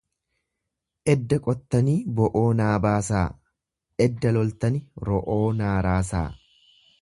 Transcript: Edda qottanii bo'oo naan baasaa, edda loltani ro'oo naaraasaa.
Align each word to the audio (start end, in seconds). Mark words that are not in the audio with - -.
Edda 1.13 1.37
qottanii 1.47 1.97
bo'oo 2.21 2.41
naan 2.61 2.79
baasaa, 2.87 3.27
edda 4.07 4.33
loltani 4.39 4.83
ro'oo 5.11 5.39
naaraasaa. 5.61 6.25